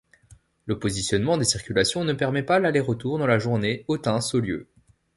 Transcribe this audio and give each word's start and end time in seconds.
Le 0.65 0.79
positionnement 0.79 1.37
des 1.37 1.43
circulations 1.45 2.03
ne 2.03 2.13
permet 2.13 2.41
pas 2.41 2.57
l'aller-retour 2.57 3.19
dans 3.19 3.27
la 3.27 3.37
journée 3.37 3.85
Autun- 3.87 4.19
Saulieu. 4.19 4.67